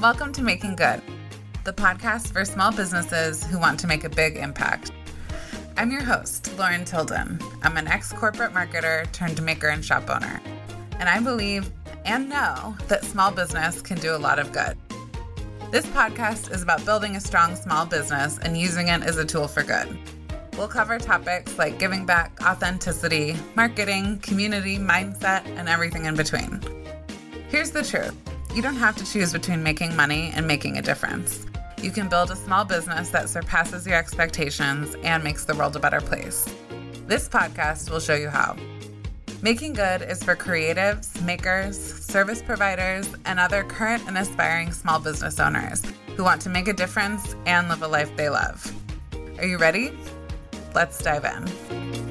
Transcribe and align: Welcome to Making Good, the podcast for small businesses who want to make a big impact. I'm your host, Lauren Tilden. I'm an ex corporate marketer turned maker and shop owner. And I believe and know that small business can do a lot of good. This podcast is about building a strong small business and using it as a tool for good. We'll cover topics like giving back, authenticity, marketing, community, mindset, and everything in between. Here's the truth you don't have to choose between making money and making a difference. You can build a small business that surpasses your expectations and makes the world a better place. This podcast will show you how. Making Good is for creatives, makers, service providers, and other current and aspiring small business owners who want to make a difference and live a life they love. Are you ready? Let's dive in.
Welcome 0.00 0.32
to 0.32 0.42
Making 0.42 0.74
Good, 0.74 1.00
the 1.62 1.72
podcast 1.72 2.32
for 2.32 2.44
small 2.44 2.72
businesses 2.72 3.44
who 3.44 3.60
want 3.60 3.78
to 3.80 3.86
make 3.86 4.02
a 4.02 4.08
big 4.08 4.36
impact. 4.36 4.90
I'm 5.76 5.92
your 5.92 6.02
host, 6.02 6.52
Lauren 6.58 6.84
Tilden. 6.84 7.38
I'm 7.62 7.76
an 7.76 7.86
ex 7.86 8.12
corporate 8.12 8.52
marketer 8.52 9.10
turned 9.12 9.40
maker 9.42 9.68
and 9.68 9.84
shop 9.84 10.10
owner. 10.10 10.40
And 10.98 11.08
I 11.08 11.20
believe 11.20 11.70
and 12.04 12.28
know 12.28 12.76
that 12.88 13.04
small 13.04 13.30
business 13.30 13.80
can 13.80 13.96
do 13.98 14.16
a 14.16 14.18
lot 14.18 14.40
of 14.40 14.52
good. 14.52 14.76
This 15.70 15.86
podcast 15.86 16.52
is 16.52 16.62
about 16.62 16.84
building 16.84 17.14
a 17.14 17.20
strong 17.20 17.54
small 17.54 17.86
business 17.86 18.38
and 18.38 18.58
using 18.58 18.88
it 18.88 19.02
as 19.02 19.16
a 19.16 19.24
tool 19.24 19.46
for 19.46 19.62
good. 19.62 19.96
We'll 20.58 20.68
cover 20.68 20.98
topics 20.98 21.56
like 21.56 21.78
giving 21.78 22.04
back, 22.04 22.36
authenticity, 22.44 23.36
marketing, 23.54 24.18
community, 24.18 24.76
mindset, 24.76 25.46
and 25.56 25.68
everything 25.68 26.06
in 26.06 26.16
between. 26.16 26.60
Here's 27.48 27.70
the 27.70 27.84
truth 27.84 28.16
you 28.54 28.62
don't 28.62 28.76
have 28.76 28.96
to 28.96 29.04
choose 29.04 29.32
between 29.32 29.62
making 29.62 29.96
money 29.96 30.30
and 30.34 30.46
making 30.46 30.78
a 30.78 30.82
difference. 30.82 31.44
You 31.82 31.90
can 31.90 32.08
build 32.08 32.30
a 32.30 32.36
small 32.36 32.64
business 32.64 33.10
that 33.10 33.28
surpasses 33.28 33.84
your 33.84 33.96
expectations 33.96 34.94
and 35.02 35.24
makes 35.24 35.44
the 35.44 35.54
world 35.54 35.74
a 35.74 35.80
better 35.80 36.00
place. 36.00 36.48
This 37.06 37.28
podcast 37.28 37.90
will 37.90 38.00
show 38.00 38.14
you 38.14 38.28
how. 38.28 38.56
Making 39.42 39.74
Good 39.74 40.02
is 40.02 40.22
for 40.22 40.36
creatives, 40.36 41.20
makers, 41.22 41.76
service 41.76 42.40
providers, 42.40 43.12
and 43.26 43.38
other 43.40 43.64
current 43.64 44.04
and 44.06 44.16
aspiring 44.16 44.72
small 44.72 45.00
business 45.00 45.38
owners 45.40 45.82
who 46.16 46.22
want 46.22 46.40
to 46.42 46.48
make 46.48 46.68
a 46.68 46.72
difference 46.72 47.34
and 47.44 47.68
live 47.68 47.82
a 47.82 47.88
life 47.88 48.16
they 48.16 48.28
love. 48.28 48.72
Are 49.38 49.46
you 49.46 49.58
ready? 49.58 49.92
Let's 50.74 51.02
dive 51.02 51.24
in. 51.24 52.03